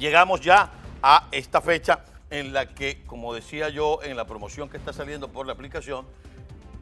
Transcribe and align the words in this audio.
llegamos 0.00 0.40
ya 0.40 0.70
a 1.02 1.28
esta 1.30 1.60
fecha 1.60 2.04
en 2.30 2.52
la 2.52 2.70
que, 2.70 3.02
como 3.06 3.34
decía 3.34 3.68
yo 3.68 4.00
en 4.02 4.16
la 4.16 4.26
promoción 4.26 4.68
que 4.68 4.78
está 4.78 4.92
saliendo 4.92 5.28
por 5.28 5.46
la 5.46 5.52
aplicación, 5.52 6.06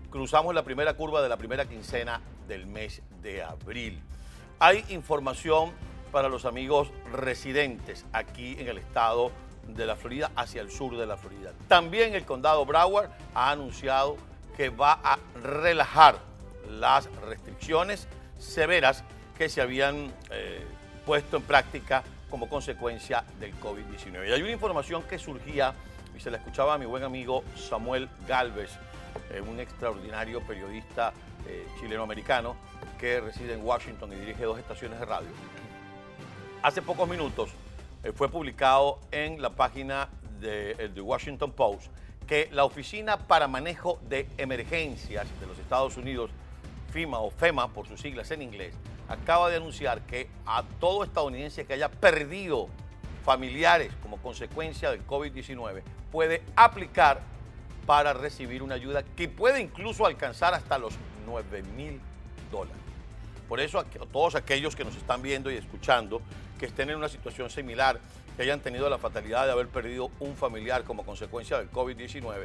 cruzamos 0.09 0.55
la 0.55 0.63
primera 0.63 0.95
curva 0.95 1.21
de 1.21 1.29
la 1.29 1.37
primera 1.37 1.67
quincena 1.69 2.21
del 2.47 2.67
mes 2.67 3.03
de 3.21 3.43
abril. 3.43 4.01
Hay 4.61 4.85
información 4.91 5.73
para 6.13 6.29
los 6.29 6.45
amigos 6.45 6.91
residentes 7.13 8.07
aquí 8.13 8.57
en 8.59 8.69
el 8.69 8.79
estado 8.79 9.33
de 9.67 9.85
la 9.85 9.97
Florida 9.97 10.31
hacia 10.37 10.63
el 10.63 10.71
sur 10.71 10.97
de 10.97 11.07
la 11.07 11.17
Florida. 11.17 11.53
También 11.67 12.15
el 12.15 12.25
condado 12.25 12.65
Broward 12.65 13.11
ha 13.35 13.51
anunciado 13.51 14.17
que 14.57 14.71
va 14.71 15.01
a 15.03 15.19
relajar 15.43 16.19
las 16.71 17.11
restricciones 17.27 18.07
severas 18.39 19.03
que 19.37 19.49
se 19.49 19.61
habían 19.61 20.13
eh, 20.31 20.65
puesto 21.05 21.37
en 21.37 21.43
práctica 21.43 22.05
como 22.31 22.49
consecuencia 22.49 23.25
del 23.41 23.55
COVID-19. 23.61 24.29
Y 24.29 24.33
hay 24.33 24.43
una 24.43 24.53
información 24.53 25.03
que 25.05 25.19
surgía, 25.19 25.75
y 26.17 26.21
se 26.21 26.31
la 26.31 26.39
escuchaba 26.39 26.75
a 26.75 26.79
mi 26.79 26.87
buen 26.87 27.03
amigo 27.03 27.45
Samuel 27.57 28.09
Galvez, 28.27 28.71
eh, 29.31 29.41
un 29.41 29.61
extraordinario 29.61 30.41
periodista 30.43 31.13
eh, 31.47 31.67
chileno-americano 31.81 32.57
que 32.99 33.21
reside 33.21 33.55
en 33.55 33.65
Washington 33.65 34.13
y 34.13 34.17
dirige 34.17 34.45
dos 34.45 34.59
estaciones 34.59 34.99
de 34.99 35.07
radio. 35.07 35.29
Hace 36.63 36.83
pocos 36.83 37.09
minutos 37.09 37.51
eh, 38.03 38.13
fue 38.13 38.29
publicado 38.29 38.99
en 39.11 39.41
la 39.41 39.51
página 39.51 40.09
de, 40.41 40.89
de 40.89 41.01
Washington 41.01 41.53
Post 41.53 41.87
que 42.27 42.49
la 42.53 42.65
Oficina 42.65 43.17
para 43.17 43.49
Manejo 43.49 43.99
de 44.09 44.29
Emergencias 44.37 45.27
de 45.41 45.47
los 45.47 45.59
Estados 45.59 45.97
Unidos, 45.97 46.31
FIMA 46.93 47.21
o 47.21 47.31
FEMA 47.31 47.69
por 47.69 47.89
sus 47.89 48.01
siglas 48.01 48.31
en 48.31 48.43
inglés, 48.43 48.75
acaba 49.09 49.49
de 49.51 49.57
anunciar 49.57 50.03
que 50.03 50.29
a 50.47 50.63
todo 50.81 51.05
estadounidense 51.05 51.65
que 51.65 51.73
haya 51.73 51.91
perdido 51.91 52.69
familiares 53.25 53.93
como 54.03 54.19
consecuencia 54.19 54.91
del 54.91 55.07
COVID-19 55.07 55.83
puede 56.13 56.43
aplicar 56.57 57.21
para 57.87 58.13
recibir 58.13 58.63
una 58.63 58.75
ayuda 58.75 59.03
que 59.03 59.29
puede 59.29 59.61
incluso 59.61 60.07
alcanzar 60.07 60.55
hasta 60.55 60.79
los 60.79 60.95
9 61.27 61.63
mil 61.77 62.01
dólares. 62.51 62.77
Por 63.49 63.61
eso 63.61 63.83
todos 64.13 64.35
aquellos 64.35 64.77
que 64.77 64.85
nos 64.85 64.95
están 64.95 65.23
viendo 65.23 65.51
y 65.51 65.57
escuchando, 65.57 66.21
que 66.59 66.67
estén 66.67 66.91
en 66.91 66.97
una 66.97 67.09
situación 67.09 67.49
similar, 67.49 67.99
que 68.37 68.43
hayan 68.43 68.61
tenido 68.61 68.91
la 68.91 68.99
fatalidad 68.99 69.47
de 69.47 69.53
haber 69.53 69.69
perdido 69.69 70.11
un 70.21 70.37
familiar 70.37 70.85
como 70.85 71.05
consecuencia 71.05 71.57
del 71.57 71.71
COVID-19, 71.71 72.45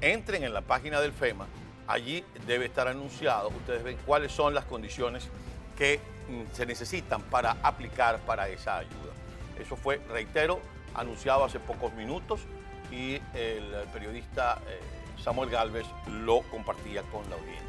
entren 0.00 0.42
en 0.42 0.52
la 0.52 0.60
página 0.60 1.00
del 1.00 1.12
FEMA, 1.12 1.46
allí 1.86 2.24
debe 2.46 2.66
estar 2.66 2.88
anunciado, 2.88 3.48
ustedes 3.48 3.84
ven 3.84 3.96
cuáles 4.04 4.32
son 4.32 4.54
las 4.54 4.64
condiciones 4.64 5.28
que 5.76 6.00
mm, 6.28 6.54
se 6.54 6.66
necesitan 6.66 7.22
para 7.22 7.56
aplicar 7.62 8.18
para 8.20 8.48
esa 8.48 8.78
ayuda. 8.78 9.12
Eso 9.60 9.76
fue, 9.76 10.00
reitero, 10.08 10.60
anunciado 10.94 11.44
hace 11.44 11.60
pocos 11.60 11.92
minutos 11.94 12.40
y 12.90 13.20
el 13.34 13.72
periodista 13.92 14.60
eh, 14.68 14.80
Samuel 15.22 15.50
Galvez 15.50 15.86
lo 16.08 16.42
compartía 16.42 17.02
con 17.02 17.28
la 17.30 17.36
audiencia. 17.36 17.64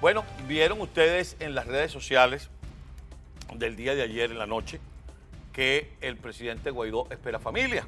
Bueno, 0.00 0.24
vieron 0.46 0.80
ustedes 0.80 1.36
en 1.40 1.54
las 1.54 1.66
redes 1.66 1.90
sociales 1.90 2.50
del 3.54 3.76
día 3.76 3.94
de 3.94 4.02
ayer 4.02 4.30
en 4.30 4.38
la 4.38 4.46
noche 4.46 4.80
que 5.52 5.96
el 6.02 6.16
presidente 6.16 6.70
Guaidó 6.70 7.06
espera 7.10 7.38
familia. 7.38 7.86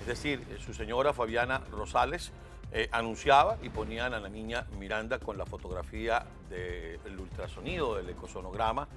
Es 0.00 0.06
decir, 0.06 0.44
su 0.64 0.74
señora 0.74 1.14
Fabiana 1.14 1.62
Rosales 1.70 2.30
eh, 2.72 2.88
anunciaba 2.92 3.58
y 3.62 3.68
ponían 3.68 4.14
a 4.14 4.20
la 4.20 4.28
niña 4.28 4.66
Miranda 4.78 5.18
con 5.18 5.38
la 5.38 5.46
fotografía 5.46 6.24
del 6.48 7.18
ultrasonido, 7.18 7.96
del 7.96 8.10
ecosonograma, 8.10 8.88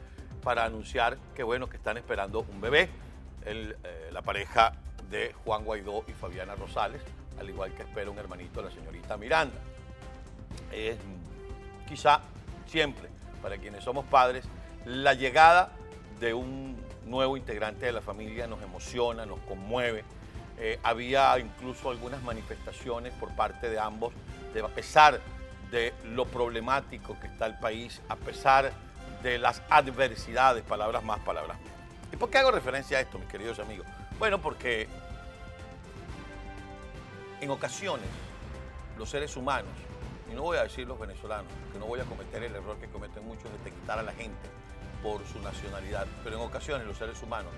para 0.44 0.66
anunciar 0.66 1.18
que 1.36 1.44
bueno, 1.44 1.68
que 1.68 1.78
están 1.78 1.98
esperando 1.98 2.46
un 2.52 2.62
bebé. 2.62 2.90
Eh, 3.46 3.76
la 4.12 4.22
pareja 4.22 4.74
de 5.10 5.34
Juan 5.46 5.64
Guaidó 5.64 6.04
y 6.08 6.12
Fabiana 6.12 6.56
Rosales, 6.56 7.02
al 7.40 7.50
igual 7.50 7.72
que 7.74 7.84
espera 7.84 8.10
un 8.12 8.18
hermanito 8.18 8.62
de 8.62 8.70
la 8.70 8.76
señorita 8.76 9.16
Miranda. 9.18 9.58
Es 10.72 10.98
quizá 11.88 12.22
siempre, 12.66 13.10
para 13.42 13.58
quienes 13.58 13.84
somos 13.84 14.06
padres, 14.06 14.46
la 14.86 15.14
llegada 15.14 15.72
de 16.20 16.34
un 16.34 16.78
nuevo 17.06 17.38
integrante 17.38 17.86
de 17.86 17.92
la 17.92 18.02
familia 18.02 18.48
nos 18.48 18.62
emociona, 18.62 19.26
nos 19.26 19.40
conmueve. 19.42 20.04
Eh, 20.60 20.80
había 20.82 21.38
incluso 21.38 21.92
algunas 21.92 22.22
manifestaciones 22.24 23.14
por 23.14 23.30
parte 23.36 23.70
de 23.70 23.80
ambos, 23.80 24.14
a 24.64 24.68
pesar 24.70 25.22
de 25.72 25.94
lo 26.04 26.26
problemático 26.26 27.20
que 27.20 27.28
está 27.28 27.46
el 27.46 27.60
país, 27.60 28.02
a 28.10 28.16
pesar 28.16 28.72
de 29.22 29.38
las 29.38 29.62
adversidades, 29.70 30.64
palabras 30.64 31.04
más, 31.04 31.20
palabras 31.20 31.60
menos. 31.60 31.78
¿Y 32.12 32.16
por 32.16 32.30
qué 32.30 32.40
hago 32.40 32.52
referencia 32.52 32.98
a 32.98 33.02
esto, 33.02 33.20
mis 33.20 33.28
queridos 33.28 33.60
amigos? 33.60 33.86
Bueno, 34.18 34.42
porque 34.42 34.88
en 37.40 37.50
ocasiones 37.52 38.08
los 38.98 39.10
seres 39.10 39.36
humanos, 39.36 39.72
y 40.32 40.34
no 40.34 40.42
voy 40.42 40.58
a 40.58 40.64
decir 40.64 40.88
los 40.88 41.00
venezolanos, 41.00 41.52
que 41.72 41.78
no 41.78 41.86
voy 41.86 42.00
a 42.00 42.04
cometer 42.06 42.42
el 42.44 42.56
error 42.56 42.78
que 42.78 42.88
cometen 42.88 43.24
muchos 43.26 43.52
de 43.64 43.72
quitar 43.72 44.00
a 44.00 44.04
la 44.04 44.14
gente 44.14 44.50
por 45.04 45.26
su 45.28 45.40
nacionalidad, 45.42 46.08
pero 46.24 46.38
en 46.38 46.42
ocasiones 46.42 46.88
los 46.88 46.98
seres 46.98 47.22
humanos 47.22 47.52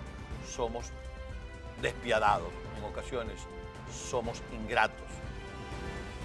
somos 0.48 0.92
despiadados, 1.82 2.50
en 2.78 2.84
ocasiones 2.84 3.36
somos 3.92 4.42
ingratos. 4.54 5.08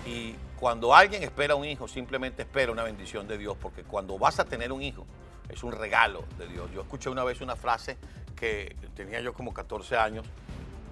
Y 0.06 0.34
cuando 0.58 0.94
alguien 0.94 1.22
espera 1.22 1.54
un 1.54 1.64
hijo, 1.64 1.88
simplemente 1.88 2.42
espera 2.42 2.72
una 2.72 2.82
bendición 2.82 3.26
de 3.26 3.38
Dios, 3.38 3.56
porque 3.60 3.82
cuando 3.82 4.18
vas 4.18 4.38
a 4.38 4.44
tener 4.44 4.72
un 4.72 4.82
hijo, 4.82 5.06
es 5.48 5.62
un 5.62 5.72
regalo 5.72 6.24
de 6.38 6.46
Dios. 6.46 6.70
Yo 6.72 6.82
escuché 6.82 7.08
una 7.10 7.24
vez 7.24 7.40
una 7.40 7.56
frase 7.56 7.96
que 8.36 8.76
tenía 8.94 9.20
yo 9.20 9.32
como 9.32 9.54
14 9.54 9.96
años 9.96 10.26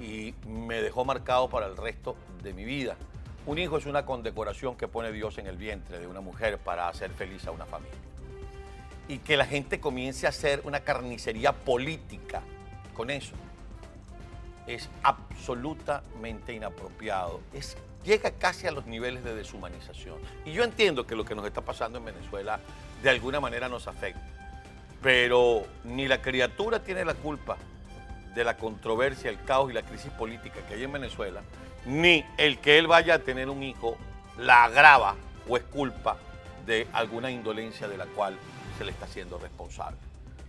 y 0.01 0.35
me 0.47 0.81
dejó 0.81 1.05
marcado 1.05 1.49
para 1.49 1.67
el 1.67 1.77
resto 1.77 2.17
de 2.43 2.53
mi 2.53 2.65
vida. 2.65 2.97
Un 3.45 3.59
hijo 3.59 3.77
es 3.77 3.87
una 3.87 4.07
condecoración 4.07 4.77
que 4.77 4.89
pone 4.89 5.11
Dios 5.13 5.39
en 5.39 5.47
el 5.47 5.57
vientre 5.57 5.99
de 5.99 6.07
una 6.07 6.21
mujer 6.21 6.59
para 6.59 6.89
hacer 6.89 7.11
feliz 7.11 7.47
a 7.47 7.51
una 7.51 7.67
familia. 7.67 7.99
Y 9.09 9.19
que 9.19 9.37
la 9.37 9.47
gente 9.47 9.81
comience 9.81 10.27
a 10.27 10.31
hacer 10.31 10.63
una 10.65 10.81
carnicería 10.81 11.53
política 11.53 12.43
con 12.95 13.11
eso 13.11 13.35
es 14.67 14.89
absolutamente 15.03 16.53
inapropiado. 16.53 17.41
Es, 17.53 17.77
llega 18.05 18.31
casi 18.33 18.67
a 18.67 18.73
los 18.73 18.87
niveles 18.87 19.25
de 19.25 19.35
deshumanización. 19.35 20.19
Y 20.45 20.53
yo 20.53 20.65
entiendo 20.65 21.07
que 21.07 21.17
lo 21.17 21.25
que 21.25 21.35
nos 21.35 21.47
está 21.47 21.61
pasando 21.63 21.99
en 21.99 22.05
Venezuela 22.05 22.61
de 23.03 23.11
alguna 23.11 23.41
manera 23.41 23.69
nos 23.69 23.89
afecta. 23.89 24.23
Pero 25.03 25.65
ni 25.85 26.07
la 26.07 26.23
criatura 26.23 26.83
tiene 26.83 27.05
la 27.05 27.15
culpa 27.15 27.57
de 28.35 28.45
la 28.45 28.57
controversia, 28.57 29.31
el 29.31 29.43
caos 29.45 29.71
y 29.71 29.75
la 29.75 29.83
crisis 29.83 30.11
política 30.13 30.61
que 30.67 30.75
hay 30.75 30.85
en 30.85 30.93
Venezuela, 30.93 31.43
ni 31.85 32.25
el 32.39 32.59
que 32.59 32.79
él 32.79 32.87
vaya 32.87 33.15
a 33.15 33.19
tener 33.19 33.51
un 33.51 33.63
hijo 33.63 33.97
la 34.39 34.65
agrava 34.65 35.17
o 35.49 35.57
es 35.57 35.65
culpa 35.65 36.17
de 36.65 36.87
alguna 36.93 37.31
indolencia 37.31 37.89
de 37.89 37.97
la 37.97 38.07
cual 38.07 38.37
se 38.79 38.85
le 38.85 38.93
está 38.93 39.05
haciendo 39.05 39.39
responsable. 39.39 39.99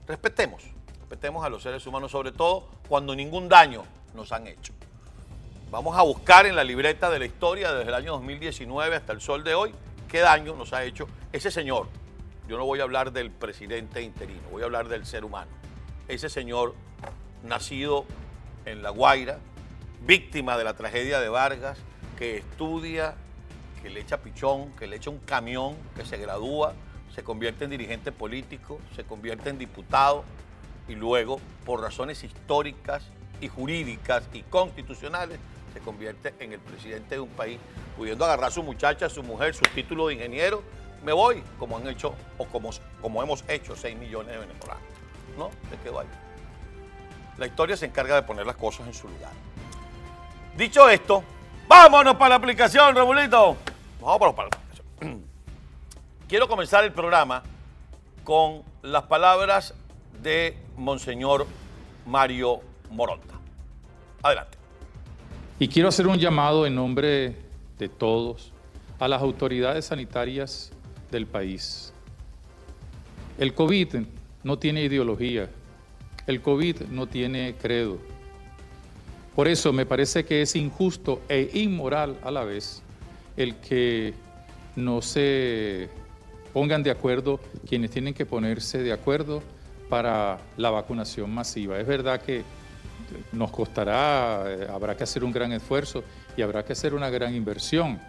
Respetemos, 0.08 0.64
respetemos 1.00 1.44
a 1.44 1.50
los 1.50 1.64
seres 1.64 1.86
humanos, 1.88 2.12
sobre 2.12 2.32
todo 2.32 2.70
cuando 2.88 3.16
ningún 3.16 3.50
daño 3.50 3.84
nos 4.14 4.32
han 4.32 4.48
hecho. 4.48 4.74
Vamos 5.72 5.98
a 5.98 6.04
buscar 6.04 6.46
en 6.46 6.56
la 6.56 6.64
libreta 6.64 7.10
de 7.10 7.20
la 7.20 7.26
historia 7.26 7.74
desde 7.74 7.90
el 7.90 7.96
año 7.96 8.12
2019 8.14 8.96
hasta 8.96 9.12
el 9.12 9.22
sol 9.22 9.44
de 9.44 9.56
hoy 9.56 9.74
qué 10.08 10.20
daño 10.20 10.56
nos 10.56 10.74
ha 10.74 10.84
hecho 10.84 11.08
ese 11.32 11.50
señor. 11.50 11.88
Yo 12.48 12.58
no 12.58 12.66
voy 12.66 12.80
a 12.80 12.84
hablar 12.84 13.12
del 13.12 13.32
presidente 13.32 14.04
interino, 14.04 14.44
voy 14.52 14.62
a 14.62 14.66
hablar 14.66 14.88
del 14.88 15.08
ser 15.08 15.26
humano. 15.26 15.50
Ese 16.08 16.30
señor 16.30 16.76
nacido 17.44 18.06
en 18.66 18.84
La 18.84 18.92
Guaira, 18.92 19.40
víctima 20.06 20.58
de 20.58 20.64
la 20.64 20.76
tragedia 20.76 21.20
de 21.20 21.30
Vargas, 21.30 21.80
que 22.20 22.38
estudia, 22.38 23.16
que 23.82 23.90
le 23.90 24.02
echa 24.02 24.18
pichón, 24.18 24.72
que 24.74 24.86
le 24.86 24.98
echa 24.98 25.10
un 25.10 25.18
camión, 25.18 25.76
que 25.96 26.06
se 26.06 26.18
gradúa, 26.18 26.76
se 27.16 27.24
convierte 27.24 27.64
en 27.64 27.72
dirigente 27.72 28.12
político, 28.12 28.80
se 28.96 29.04
convierte 29.06 29.50
en 29.50 29.58
diputado 29.58 30.24
y 30.88 30.94
luego, 30.94 31.40
por 31.66 31.82
razones 31.82 32.24
históricas 32.24 33.04
y 33.42 33.48
jurídicas 33.48 34.24
y 34.34 34.42
constitucionales, 34.44 35.40
se 35.74 35.80
convierte 35.80 36.34
en 36.40 36.54
el 36.54 36.60
presidente 36.60 37.16
de 37.16 37.22
un 37.22 37.30
país, 37.30 37.60
pudiendo 37.98 38.26
agarrar 38.26 38.50
a 38.50 38.52
su 38.52 38.64
muchacha, 38.64 39.10
su 39.10 39.24
mujer, 39.24 39.56
su 39.56 39.64
título 39.74 40.08
de 40.08 40.14
ingeniero, 40.14 40.64
me 41.04 41.12
voy, 41.12 41.44
como 41.60 41.78
han 41.78 41.88
hecho 41.88 42.16
o 42.38 42.46
como, 42.46 42.70
como 43.02 43.22
hemos 43.22 43.44
hecho 43.48 43.76
6 43.76 43.98
millones 43.98 44.34
de 44.34 44.40
venezolanos. 44.40 44.84
¿No? 45.38 45.50
¿De 45.70 45.78
qué 45.84 45.90
vaya? 45.90 46.10
La 47.38 47.48
historia 47.48 47.76
se 47.76 47.88
encarga 47.88 48.16
de 48.16 48.24
poner 48.24 48.46
las 48.46 48.56
cosas 48.56 48.88
en 48.88 48.94
su 48.94 49.08
lugar. 49.08 49.32
Dicho 50.56 50.88
esto, 50.88 51.24
vámonos 51.68 52.16
para 52.16 52.30
la 52.30 52.36
aplicación, 52.36 52.96
Remulito. 52.96 53.58
Vamos 54.00 54.34
para 54.36 54.50
la 54.50 54.58
aplicación. 54.58 55.24
Quiero 56.28 56.48
comenzar 56.48 56.84
el 56.84 56.94
programa 56.94 57.44
con 58.24 58.64
las 58.84 59.04
palabras 59.04 59.74
de 60.22 60.58
Monseñor 60.78 61.48
Mario 62.06 62.62
Moronta. 62.92 63.36
Adelante. 64.22 64.58
Y 65.60 65.68
quiero 65.68 65.90
hacer 65.90 66.08
un 66.08 66.18
llamado 66.18 66.66
en 66.66 66.76
nombre 66.76 67.36
de 67.78 67.90
todos 67.90 68.52
a 69.00 69.08
las 69.08 69.22
autoridades 69.22 69.86
sanitarias 69.86 70.72
del 71.12 71.28
país. 71.28 71.94
El 73.38 73.54
COVID 73.54 73.96
no 74.44 74.60
tiene 74.60 74.84
ideología, 74.84 75.50
el 76.28 76.42
COVID 76.42 76.84
no 76.92 77.08
tiene 77.08 77.56
credo, 77.62 77.98
Por 79.36 79.48
eso 79.48 79.74
me 79.74 79.86
parece 79.86 80.26
que 80.26 80.44
es 80.44 80.56
injusto 80.56 81.22
e 81.28 81.50
inmoral 81.54 82.20
a 82.24 82.30
la 82.30 82.44
vez 82.44 82.84
el 83.36 83.56
que 83.56 84.14
no 84.76 85.02
se 85.02 85.90
pongan 86.54 86.84
de 86.84 86.92
acuerdo 86.92 87.40
quienes 87.68 87.90
tienen 87.90 88.14
que 88.14 88.28
ponerse 88.28 88.84
de 88.84 88.94
acuerdo 88.94 89.42
para 89.90 90.40
la 90.56 90.70
vacunación 90.70 91.34
masiva. 91.34 91.80
Es 91.80 91.88
verdad 91.88 92.22
que 92.22 92.44
nos 93.32 93.52
costará, 93.52 94.44
eh, 94.48 94.68
habrá 94.72 94.96
que 94.96 95.04
hacer 95.04 95.24
un 95.24 95.32
gran 95.32 95.52
esfuerzo 95.52 96.04
y 96.36 96.42
habrá 96.42 96.64
que 96.64 96.74
hacer 96.74 96.94
una 96.94 97.10
gran 97.10 97.36
inversión, 97.36 98.00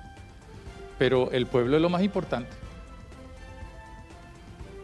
pero 0.99 1.31
el 1.33 1.47
pueblo 1.47 1.77
es 1.77 1.83
lo 1.83 1.89
más 1.89 2.03
importante. 2.03 2.51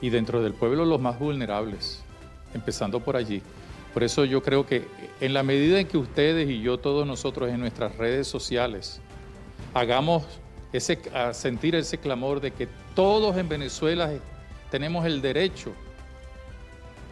Y 0.01 0.11
dentro 0.11 0.43
del 0.43 0.55
pueblo 0.55 0.85
los 0.85 1.01
más 1.01 1.19
vulnerables, 1.19 2.03
empezando 2.55 3.01
por 3.01 3.17
allí. 3.17 3.43
Por 3.93 4.05
eso 4.05 4.25
yo 4.25 4.43
creo 4.43 4.67
que 4.67 4.87
en 5.21 5.35
la 5.35 5.43
medida 5.43 5.81
en 5.81 5.87
que 5.87 5.99
ustedes 5.99 6.49
y 6.49 6.63
yo, 6.63 6.79
todos 6.79 7.07
nosotros 7.07 7.51
en 7.51 7.61
nuestras 7.61 7.97
redes 7.97 8.29
sociales, 8.29 9.01
hagamos 9.75 10.25
ese, 10.73 11.01
sentir 11.33 11.75
ese 11.75 11.99
clamor 11.99 12.41
de 12.41 12.53
que 12.53 12.69
todos 12.95 13.37
en 13.37 13.49
Venezuela 13.49 14.11
tenemos 14.71 15.05
el 15.05 15.21
derecho 15.21 15.73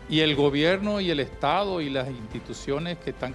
y 0.09 0.21
el 0.21 0.35
gobierno 0.37 1.01
y 1.01 1.11
el 1.11 1.21
Estado 1.21 1.81
y 1.81 1.91
las 1.91 2.09
instituciones 2.09 2.99
que 2.99 3.11
están 3.11 3.35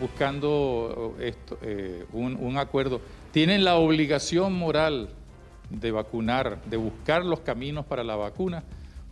buscando 0.00 1.16
esto, 1.20 1.58
eh, 1.62 2.04
un, 2.12 2.36
un 2.36 2.58
acuerdo 2.58 3.00
tienen 3.32 3.64
la 3.64 3.76
obligación 3.76 4.52
moral 4.52 5.10
de 5.70 5.90
vacunar, 5.90 6.62
de 6.66 6.76
buscar 6.76 7.24
los 7.24 7.40
caminos 7.40 7.84
para 7.84 8.04
la 8.04 8.16
vacuna, 8.16 8.62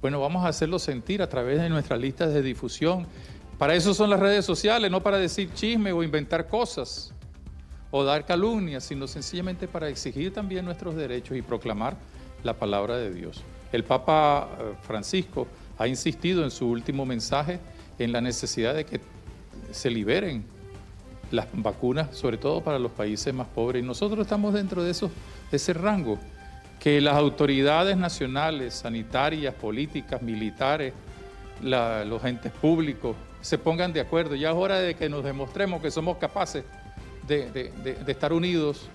bueno, 0.04 0.20
vamos 0.20 0.44
a 0.44 0.48
hacerlo 0.48 0.78
sentir 0.78 1.22
a 1.22 1.28
través 1.30 1.58
de 1.58 1.70
nuestras 1.70 1.98
listas 1.98 2.34
de 2.34 2.42
difusión. 2.42 3.06
Para 3.56 3.74
eso 3.74 3.94
son 3.94 4.10
las 4.10 4.20
redes 4.20 4.44
sociales, 4.44 4.90
no 4.90 5.02
para 5.02 5.16
decir 5.16 5.50
chisme 5.54 5.92
o 5.92 6.02
inventar 6.02 6.46
cosas 6.46 7.14
o 7.90 8.04
dar 8.04 8.26
calumnias, 8.26 8.84
sino 8.84 9.06
sencillamente 9.06 9.66
para 9.66 9.88
exigir 9.88 10.30
también 10.32 10.66
nuestros 10.66 10.94
derechos 10.94 11.36
y 11.38 11.42
proclamar 11.42 11.96
la 12.42 12.52
palabra 12.52 12.98
de 12.98 13.14
Dios. 13.14 13.42
El 13.72 13.84
Papa 13.84 14.50
eh, 14.60 14.74
Francisco 14.82 15.46
ha 15.78 15.88
insistido 15.88 16.44
en 16.44 16.50
su 16.50 16.68
último 16.68 17.04
mensaje 17.06 17.58
en 17.98 18.12
la 18.12 18.20
necesidad 18.20 18.74
de 18.74 18.84
que 18.84 19.00
se 19.70 19.90
liberen 19.90 20.44
las 21.30 21.48
vacunas, 21.52 22.16
sobre 22.16 22.38
todo 22.38 22.62
para 22.62 22.78
los 22.78 22.92
países 22.92 23.32
más 23.34 23.48
pobres. 23.48 23.82
Y 23.82 23.86
nosotros 23.86 24.20
estamos 24.20 24.54
dentro 24.54 24.82
de, 24.82 24.90
eso, 24.90 25.10
de 25.50 25.56
ese 25.56 25.72
rango, 25.72 26.18
que 26.78 27.00
las 27.00 27.14
autoridades 27.16 27.96
nacionales, 27.96 28.74
sanitarias, 28.74 29.54
políticas, 29.54 30.22
militares, 30.22 30.92
los 31.62 32.24
entes 32.24 32.52
públicos 32.52 33.16
se 33.40 33.58
pongan 33.58 33.92
de 33.92 34.00
acuerdo. 34.00 34.34
Ya 34.34 34.50
es 34.50 34.56
hora 34.56 34.78
de 34.78 34.94
que 34.94 35.08
nos 35.08 35.24
demostremos 35.24 35.80
que 35.80 35.90
somos 35.90 36.18
capaces 36.18 36.64
de, 37.26 37.50
de 37.50 38.12
estar 38.12 38.32
unidos, 38.32 38.88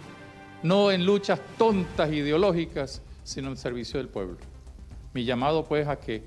no 0.62 0.92
en 0.92 1.06
luchas 1.06 1.40
tontas 1.58 2.12
ideológicas, 2.12 3.02
sino 3.24 3.50
en 3.50 3.58
servicio 3.58 3.98
del 4.00 4.08
pueblo. 4.08 4.38
Mi 5.14 5.26
llamado 5.26 5.66
pues 5.66 5.88
a 5.88 5.96
que 6.00 6.24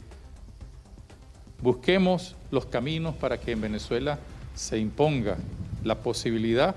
busquemos 1.62 2.35
los 2.50 2.67
caminos 2.67 3.14
para 3.14 3.38
que 3.38 3.53
en 3.53 3.61
Venezuela 3.61 4.19
se 4.55 4.79
imponga 4.79 5.37
la 5.85 5.94
posibilidad, 5.97 6.75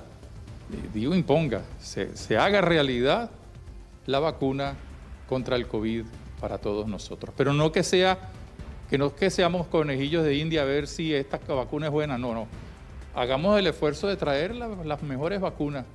digo 0.93 1.13
imponga, 1.15 1.61
se, 1.79 2.37
haga 2.37 2.61
realidad 2.61 3.31
la 4.05 4.19
vacuna 4.19 4.75
contra 5.27 5.55
el 5.55 5.67
COVID 5.67 6.05
para 6.39 6.59
todos 6.59 6.87
nosotros. 6.87 7.33
Pero 7.35 7.53
no 7.53 7.71
que 7.71 7.83
sea, 7.83 8.29
que 8.89 8.97
no 8.97 9.13
que 9.15 9.29
seamos 9.29 9.67
conejillos 9.67 10.23
de 10.23 10.35
India 10.35 10.61
a 10.61 10.65
ver 10.65 10.87
si 10.87 11.13
esta 11.13 11.39
vacuna 11.53 11.87
es 11.87 11.91
buena, 11.91 12.17
no, 12.17 12.33
no. 12.33 12.47
Hagamos 13.15 13.57
el 13.57 13.67
esfuerzo 13.67 14.07
de 14.07 14.17
traer 14.17 14.55
las 14.55 15.01
mejores 15.01 15.41
vacunas, 15.41 15.85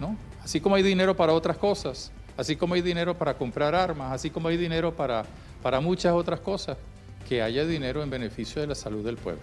¿no? 0.00 0.16
Así 0.44 0.60
como 0.60 0.76
hay 0.76 0.82
dinero 0.82 1.16
para 1.16 1.32
otras 1.32 1.56
cosas, 1.56 2.12
así 2.36 2.56
como 2.56 2.74
hay 2.74 2.82
dinero 2.82 3.16
para 3.16 3.34
comprar 3.34 3.74
armas, 3.74 4.12
así 4.12 4.30
como 4.30 4.48
hay 4.48 4.56
dinero 4.56 4.94
para, 4.94 5.24
para 5.62 5.80
muchas 5.80 6.12
otras 6.12 6.40
cosas, 6.40 6.76
que 7.32 7.40
haya 7.40 7.64
dinero 7.64 8.02
en 8.02 8.10
beneficio 8.10 8.60
de 8.60 8.68
la 8.68 8.74
salud 8.74 9.02
del 9.02 9.16
pueblo. 9.16 9.40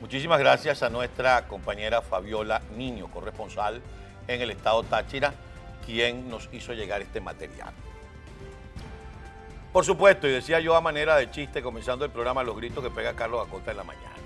Muchísimas 0.00 0.40
gracias 0.40 0.82
a 0.82 0.90
nuestra 0.90 1.46
compañera 1.46 2.02
Fabiola 2.02 2.60
Niño, 2.76 3.08
corresponsal 3.12 3.80
en 4.26 4.40
el 4.40 4.50
estado 4.50 4.82
Táchira, 4.82 5.32
quien 5.86 6.28
nos 6.28 6.48
hizo 6.50 6.72
llegar 6.72 7.00
este 7.00 7.20
material. 7.20 7.72
Por 9.72 9.84
supuesto, 9.84 10.26
y 10.26 10.32
decía 10.32 10.58
yo 10.58 10.74
a 10.74 10.80
manera 10.80 11.14
de 11.14 11.30
chiste 11.30 11.62
comenzando 11.62 12.04
el 12.04 12.10
programa, 12.10 12.42
los 12.42 12.56
gritos 12.56 12.82
que 12.82 12.90
pega 12.90 13.14
Carlos 13.14 13.46
Acosta 13.46 13.70
en 13.70 13.76
la 13.76 13.84
mañana. 13.84 14.16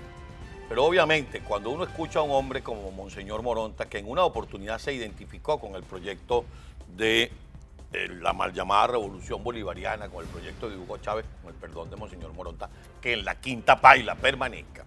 Pero 0.67 0.85
obviamente, 0.85 1.41
cuando 1.41 1.69
uno 1.69 1.83
escucha 1.83 2.17
a 2.17 2.23
un 2.23 2.31
hombre 2.31 2.63
como 2.63 2.89
Monseñor 2.89 3.43
Moronta, 3.43 3.85
que 3.85 3.99
en 3.99 4.09
una 4.09 4.23
oportunidad 4.23 4.79
se 4.79 4.91
identificó 4.91 5.59
con 5.59 5.75
el 5.75 5.83
proyecto 5.83 6.45
de 6.97 7.31
la 7.93 8.33
mal 8.33 8.51
llamada 8.53 8.87
revolución 8.87 9.43
bolivariana, 9.43 10.09
con 10.09 10.23
el 10.23 10.29
proyecto 10.29 10.69
de 10.69 10.77
Hugo 10.77 10.97
Chávez, 10.97 11.25
con 11.41 11.53
el 11.53 11.59
perdón 11.59 11.89
de 11.89 11.95
Monseñor 11.95 12.33
Moronta, 12.33 12.69
que 12.99 13.13
en 13.13 13.23
la 13.23 13.35
quinta 13.35 13.79
paila 13.79 14.15
permanezca. 14.15 14.83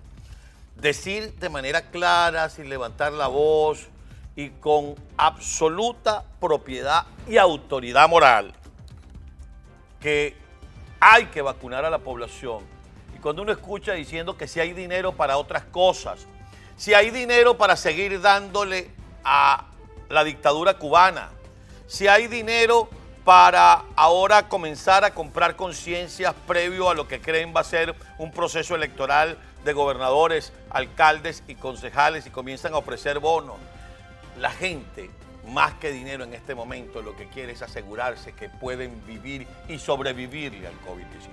Decir 0.75 1.35
de 1.35 1.49
manera 1.49 1.91
clara, 1.91 2.49
sin 2.49 2.69
levantar 2.69 3.13
la 3.13 3.29
voz 3.29 3.89
y 4.35 4.51
con 4.51 4.95
absoluta 5.17 6.25
propiedad 6.41 7.07
y 7.29 7.39
autoridad 7.39 8.09
moral, 8.09 8.53
que 10.01 10.37
hay 11.01 11.27
que 11.27 11.43
vacunar 11.43 11.85
a 11.85 11.91
la 11.91 11.99
población. 11.99 12.65
Y 13.15 13.19
cuando 13.19 13.43
uno 13.43 13.53
escucha 13.53 13.93
diciendo 13.93 14.37
que 14.37 14.49
si 14.49 14.61
hay 14.61 14.73
dinero 14.73 15.13
para 15.13 15.39
otras 15.39 15.65
cosas, 15.65 16.27
si 16.77 16.93
hay 16.93 17.11
dinero 17.11 17.57
para 17.57 17.77
seguir 17.77 18.21
dándole 18.21 18.91
a 19.25 19.67
la 20.09 20.25
dictadura 20.25 20.75
cubana, 20.75 21.31
si 21.87 22.09
hay 22.09 22.27
dinero 22.27 22.89
para 23.25 23.85
ahora 23.97 24.49
comenzar 24.49 25.05
a 25.05 25.15
comprar 25.15 25.57
conciencias 25.57 26.35
previo 26.47 26.91
a 26.91 26.95
lo 26.95 27.09
que 27.09 27.21
creen 27.21 27.53
va 27.55 27.61
a 27.61 27.65
ser 27.65 27.95
un 28.19 28.31
proceso 28.31 28.75
electoral 28.75 29.37
de 29.65 29.73
gobernadores, 29.73 30.53
alcaldes 30.71 31.43
y 31.49 31.57
concejales 31.57 32.27
y 32.27 32.31
comienzan 32.31 32.75
a 32.75 32.79
ofrecer 32.79 33.19
bonos. 33.19 33.57
La 34.39 34.51
gente, 34.51 35.11
más 35.49 35.75
que 35.75 35.91
dinero 35.91 36.23
en 36.23 36.35
este 36.35 36.55
momento, 36.55 37.03
lo 37.03 37.17
que 37.17 37.29
quiere 37.29 37.53
es 37.53 37.63
asegurarse 37.63 38.33
que 38.33 38.49
pueden 38.49 39.05
vivir 39.07 39.47
y 39.69 39.79
sobrevivirle 39.79 40.67
al 40.69 40.75
COVID-19. 40.83 41.31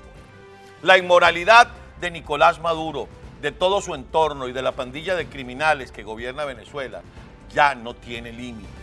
La 0.81 0.97
inmoralidad 0.97 1.67
de 1.99 2.09
Nicolás 2.09 2.59
Maduro, 2.59 3.07
de 3.41 3.51
todo 3.51 3.81
su 3.81 3.93
entorno 3.93 4.47
y 4.47 4.53
de 4.53 4.61
la 4.61 4.71
pandilla 4.71 5.15
de 5.15 5.27
criminales 5.27 5.91
que 5.91 6.03
gobierna 6.03 6.45
Venezuela 6.45 7.01
ya 7.53 7.75
no 7.75 7.93
tiene 7.93 8.31
límites 8.31 8.82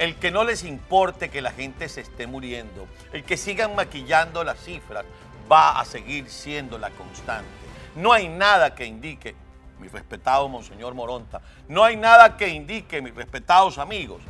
el 0.00 0.16
que 0.16 0.30
no 0.30 0.44
les 0.44 0.64
importe 0.64 1.28
que 1.28 1.42
la 1.42 1.52
gente 1.52 1.86
se 1.90 2.00
esté 2.00 2.26
muriendo, 2.26 2.88
el 3.12 3.22
que 3.22 3.36
sigan 3.36 3.74
maquillando 3.74 4.42
las 4.42 4.58
cifras, 4.58 5.04
va 5.52 5.78
a 5.78 5.84
seguir 5.84 6.30
siendo 6.30 6.78
la 6.78 6.88
constante. 6.88 7.50
No 7.96 8.10
hay 8.10 8.26
nada 8.26 8.74
que 8.74 8.86
indique, 8.86 9.34
mi 9.78 9.88
respetado 9.88 10.48
Monseñor 10.48 10.94
Moronta, 10.94 11.42
no 11.68 11.84
hay 11.84 11.98
nada 11.98 12.38
que 12.38 12.48
indique, 12.48 13.02
mis 13.02 13.14
respetados 13.14 13.76
amigos, 13.76 14.22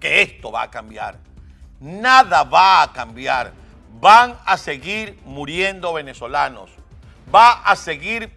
que 0.00 0.20
esto 0.20 0.50
va 0.50 0.62
a 0.62 0.70
cambiar. 0.72 1.16
Nada 1.78 2.42
va 2.42 2.82
a 2.82 2.92
cambiar. 2.92 3.52
Van 4.00 4.36
a 4.44 4.56
seguir 4.56 5.16
muriendo 5.24 5.92
venezolanos. 5.92 6.70
Va 7.32 7.52
a 7.62 7.76
seguir 7.76 8.36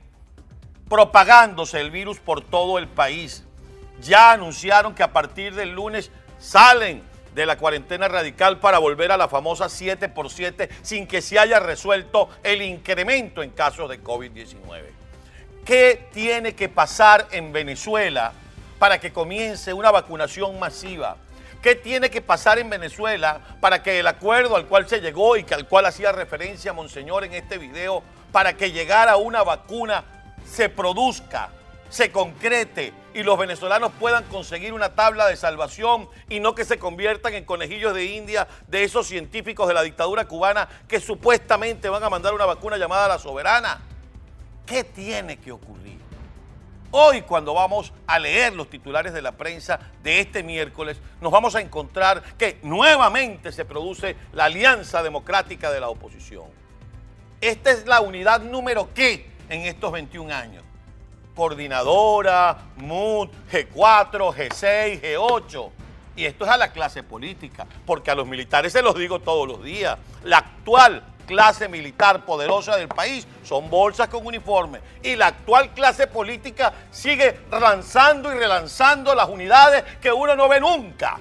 propagándose 0.88 1.82
el 1.82 1.90
virus 1.90 2.20
por 2.20 2.42
todo 2.42 2.78
el 2.78 2.88
país. 2.88 3.44
Ya 4.00 4.32
anunciaron 4.32 4.94
que 4.94 5.02
a 5.02 5.12
partir 5.12 5.56
del 5.56 5.72
lunes 5.72 6.12
salen 6.40 7.04
de 7.34 7.46
la 7.46 7.58
cuarentena 7.58 8.08
radical 8.08 8.60
para 8.60 8.80
volver 8.80 9.12
a 9.12 9.18
la 9.18 9.28
famosa 9.28 9.70
7 9.70 10.10
por 10.10 10.32
7 10.32 10.70
sin 10.82 11.06
que 11.06 11.22
se 11.22 11.38
haya 11.38 11.60
resuelto 11.60 12.30
el 12.44 12.62
incremento 12.62 13.44
en 13.44 13.52
casos 13.52 13.90
de 13.90 14.04
COVID-19. 14.04 14.58
¿Qué 15.66 16.08
tiene 16.14 16.56
que 16.56 16.70
pasar 16.70 17.28
en 17.32 17.52
Venezuela 17.52 18.34
para 18.80 19.00
que 19.00 19.14
comience 19.14 19.74
una 19.74 19.92
vacunación 19.92 20.60
masiva? 20.60 21.18
¿Qué 21.62 21.76
tiene 21.76 22.10
que 22.10 22.22
pasar 22.22 22.58
en 22.60 22.70
Venezuela 22.70 23.42
para 23.62 23.84
que 23.84 24.00
el 24.00 24.08
acuerdo 24.08 24.56
al 24.56 24.66
cual 24.66 24.88
se 24.88 25.02
llegó 25.02 25.38
y 25.38 25.44
que 25.44 25.54
al 25.54 25.68
cual 25.68 25.86
hacía 25.86 26.12
referencia 26.12 26.74
Monseñor 26.74 27.24
en 27.24 27.34
este 27.34 27.58
video, 27.58 28.02
para 28.32 28.54
que 28.54 28.72
llegara 28.72 29.18
una 29.18 29.44
vacuna 29.44 30.04
se 30.46 30.70
produzca? 30.70 31.50
se 31.90 32.12
concrete 32.12 32.94
y 33.18 33.24
los 33.24 33.36
venezolanos 33.36 33.92
puedan 34.00 34.26
conseguir 34.26 34.74
una 34.74 34.94
tabla 34.94 35.26
de 35.26 35.36
salvación 35.36 36.08
y 36.30 36.40
no 36.40 36.54
que 36.54 36.64
se 36.64 36.78
conviertan 36.78 37.34
en 37.34 37.46
conejillos 37.46 37.96
de 37.96 38.06
India 38.06 38.48
de 38.68 38.84
esos 38.84 39.08
científicos 39.08 39.68
de 39.68 39.74
la 39.74 39.82
dictadura 39.82 40.26
cubana 40.26 40.70
que 40.88 41.00
supuestamente 41.00 41.90
van 41.90 42.04
a 42.04 42.12
mandar 42.12 42.36
una 42.36 42.46
vacuna 42.46 42.78
llamada 42.78 43.08
la 43.08 43.18
soberana. 43.18 43.82
¿Qué 44.68 44.84
tiene 44.84 45.38
que 45.38 45.52
ocurrir? 45.52 45.98
Hoy 46.92 47.24
cuando 47.24 47.56
vamos 47.56 47.92
a 48.06 48.20
leer 48.20 48.54
los 48.54 48.70
titulares 48.70 49.14
de 49.14 49.24
la 49.24 49.32
prensa 49.32 49.80
de 50.04 50.20
este 50.20 50.44
miércoles, 50.44 51.02
nos 51.20 51.32
vamos 51.32 51.56
a 51.56 51.62
encontrar 51.62 52.22
que 52.38 52.60
nuevamente 52.62 53.52
se 53.52 53.66
produce 53.66 54.16
la 54.32 54.46
alianza 54.46 55.02
democrática 55.02 55.72
de 55.72 55.80
la 55.80 55.90
oposición. 55.90 56.46
Esta 57.42 57.72
es 57.72 57.88
la 57.88 58.00
unidad 58.00 58.42
número 58.42 58.94
qué 58.94 59.32
en 59.50 59.62
estos 59.62 59.92
21 59.92 60.32
años 60.32 60.67
coordinadora, 61.38 62.58
MUD, 62.78 63.30
G4, 63.52 64.36
G6, 64.36 65.02
G8. 65.02 65.72
Y 66.18 66.26
esto 66.26 66.46
es 66.46 66.52
a 66.52 66.58
la 66.58 66.72
clase 66.74 67.04
política, 67.04 67.68
porque 67.86 68.10
a 68.10 68.16
los 68.16 68.28
militares 68.28 68.74
se 68.74 68.82
los 68.82 68.96
digo 68.96 69.20
todos 69.20 69.48
los 69.48 69.64
días. 69.64 69.98
La 70.24 70.40
actual 70.40 71.04
clase 71.28 71.70
militar 71.70 72.26
poderosa 72.26 72.76
del 72.76 72.88
país 72.88 73.28
son 73.44 73.70
bolsas 73.70 74.10
con 74.10 74.26
uniforme. 74.26 74.80
Y 75.04 75.16
la 75.16 75.28
actual 75.28 75.70
clase 75.76 76.08
política 76.08 76.74
sigue 76.90 77.40
relanzando 77.52 78.34
y 78.34 78.40
relanzando 78.40 79.14
las 79.14 79.30
unidades 79.30 79.84
que 80.02 80.12
uno 80.12 80.36
no 80.36 80.50
ve 80.50 80.60
nunca. 80.60 81.20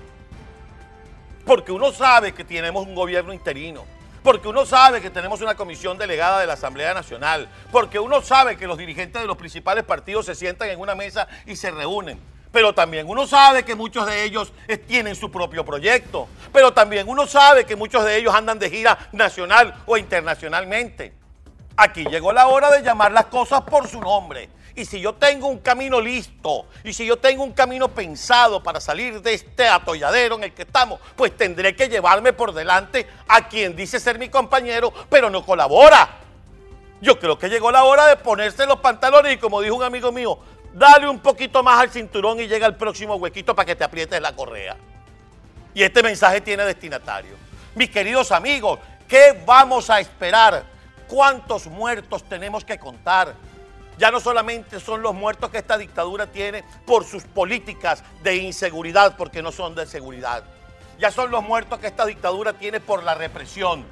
Porque 1.45 1.73
uno 1.73 1.93
sabe 1.93 2.33
que 2.33 2.45
tenemos 2.45 2.87
un 2.87 2.95
gobierno 2.95 3.35
interino 3.35 3.96
porque 4.27 4.49
uno 4.49 4.67
sabe 4.67 5.01
que 5.01 5.09
tenemos 5.09 5.41
una 5.41 5.55
comisión 5.55 5.97
delegada 5.99 6.41
de 6.41 6.49
la 6.49 6.55
Asamblea 6.55 6.93
Nacional, 6.93 7.49
porque 7.71 8.01
uno 8.01 8.21
sabe 8.23 8.57
que 8.57 8.67
los 8.67 8.77
dirigentes 8.77 9.23
de 9.23 9.29
los 9.29 9.37
principales 9.37 9.85
partidos 9.85 10.27
se 10.27 10.35
sientan 10.35 10.69
en 10.69 10.81
una 10.81 10.97
mesa 10.97 11.29
y 11.47 11.55
se 11.55 11.71
reúnen. 11.71 12.19
Pero 12.51 12.75
también 12.75 13.09
uno 13.09 13.29
sabe 13.29 13.65
que 13.65 13.77
muchos 13.77 14.05
de 14.05 14.25
ellos 14.25 14.53
tienen 14.89 15.15
su 15.15 15.31
propio 15.31 15.65
proyecto. 15.65 16.27
Pero 16.53 16.73
también 16.73 17.09
uno 17.09 17.25
sabe 17.29 17.67
que 17.67 17.77
muchos 17.77 18.05
de 18.05 18.17
ellos 18.17 18.35
andan 18.35 18.59
de 18.59 18.69
gira 18.69 18.99
nacional 19.13 19.77
o 19.87 19.97
internacionalmente. 19.97 21.13
Aquí 21.77 22.05
llegó 22.07 22.33
la 22.33 22.49
hora 22.49 22.73
de 22.73 22.83
llamar 22.83 23.13
las 23.13 23.27
cosas 23.27 23.61
por 23.61 23.87
su 23.87 24.01
nombre. 24.01 24.49
Y 24.77 24.85
si 24.85 25.01
yo 25.01 25.15
tengo 25.15 25.49
un 25.49 25.61
camino 25.61 26.03
listo, 26.03 26.67
y 26.85 26.93
si 26.93 27.07
yo 27.07 27.17
tengo 27.17 27.43
un 27.43 27.53
camino 27.53 27.89
pensado 27.89 28.63
para 28.63 28.79
salir 28.79 29.23
de 29.23 29.33
este 29.33 29.67
atolladero 29.67 30.37
en 30.37 30.45
el 30.45 30.53
que 30.53 30.63
estamos, 30.63 31.01
pues 31.17 31.35
tendré 31.35 31.75
que 31.75 31.89
llevarme 31.89 32.35
por 32.35 32.53
delante 32.53 33.07
a 33.27 33.49
quien 33.49 33.75
dice 33.75 33.99
ser 33.99 34.19
mi 34.19 34.29
compañero, 34.29 34.93
pero 35.09 35.31
no 35.31 35.47
colabora. 35.47 36.19
Yo 37.01 37.19
creo 37.19 37.39
que 37.39 37.49
llegó 37.49 37.73
la 37.73 37.85
hora 37.85 38.07
de 38.07 38.17
ponerse 38.17 38.67
los 38.67 38.81
pantalones 38.81 39.33
y 39.33 39.39
como 39.39 39.63
dijo 39.63 39.75
un 39.75 39.83
amigo 39.83 40.13
mío, 40.13 40.39
dale 40.75 41.09
un 41.09 41.21
poquito 41.21 41.63
más 41.63 41.81
al 41.81 41.91
cinturón 41.91 42.39
y 42.41 42.47
llega 42.47 42.67
el 42.67 42.77
próximo 42.77 43.15
huequito 43.17 43.55
para 43.55 43.65
que 43.65 43.77
te 43.77 43.85
aprietes 43.85 44.21
la 44.21 44.37
correa. 44.37 44.77
Y 45.73 45.83
este 45.83 46.03
mensaje 46.03 46.43
tiene 46.43 46.67
destinatario. 46.67 47.35
Mis 47.75 47.89
queridos 47.89 48.31
amigos, 48.31 48.79
¿qué 49.09 49.43
vamos 49.47 49.89
a 49.89 50.01
esperar? 50.01 50.65
¿Cuántos 51.09 51.67
muertos 51.67 52.25
tenemos 52.25 52.63
que 52.63 52.79
contar? 52.79 53.35
Ya 53.99 54.11
no 54.11 54.21
solamente 54.21 54.79
son 54.79 55.01
los 55.01 55.15
muertos 55.15 55.51
que 55.51 55.59
esta 55.59 55.79
dictadura 55.79 56.27
tiene 56.27 56.65
por 56.85 57.05
sus 57.05 57.25
políticas 57.25 58.05
de 58.23 58.37
inseguridad, 58.37 59.17
porque 59.17 59.43
no 59.43 59.53
son 59.53 59.75
de 59.75 59.87
seguridad. 59.87 60.45
Ya 60.99 61.11
son 61.11 61.31
los 61.31 61.43
muertos 61.43 61.79
que 61.79 61.87
esta 61.87 62.05
dictadura 62.05 62.53
tiene 62.55 62.81
por 62.81 63.03
la 63.03 63.15
represión. 63.15 63.87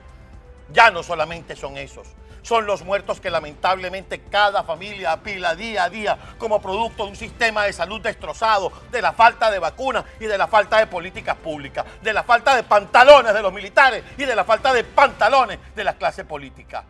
Ya 0.73 0.91
no 0.91 1.03
solamente 1.03 1.57
son 1.57 1.79
esos. 1.79 2.07
Son 2.43 2.67
los 2.67 2.85
muertos 2.85 3.21
que 3.21 3.31
lamentablemente 3.31 4.21
cada 4.21 4.65
familia 4.65 5.13
apila 5.13 5.55
día 5.55 5.85
a 5.85 5.89
día 5.89 6.19
como 6.37 6.61
producto 6.61 7.05
de 7.05 7.11
un 7.11 7.17
sistema 7.17 7.65
de 7.65 7.73
salud 7.73 8.03
destrozado, 8.03 8.71
de 8.91 9.01
la 9.01 9.15
falta 9.15 9.51
de 9.51 9.59
vacunas 9.59 10.05
y 10.21 10.27
de 10.27 10.37
la 10.37 10.47
falta 10.47 10.79
de 10.79 10.87
políticas 10.87 11.37
públicas, 11.37 11.87
de 12.03 12.13
la 12.13 12.23
falta 12.23 12.55
de 12.55 12.63
pantalones 12.63 13.33
de 13.33 13.41
los 13.41 13.53
militares 13.53 14.05
y 14.19 14.27
de 14.27 14.37
la 14.37 14.45
falta 14.45 14.75
de 14.75 14.85
pantalones 14.85 15.59
de 15.75 15.85
la 15.85 15.95
clase 15.95 16.27
política. 16.27 16.85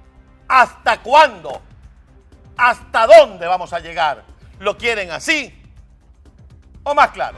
¿Hasta 0.48 1.00
cuándo 1.00 1.62
¿Hasta 2.56 3.06
dónde 3.06 3.46
vamos 3.46 3.72
a 3.72 3.80
llegar? 3.80 4.24
¿Lo 4.60 4.76
quieren 4.76 5.10
así 5.10 5.52
o 6.82 6.94
más 6.94 7.10
claro? 7.10 7.36